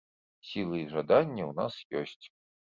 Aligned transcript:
Сілы 0.51 0.75
і 0.85 0.87
жаданне 0.95 1.43
ў 1.45 1.53
нас 1.61 1.73
ёсць. 2.03 2.25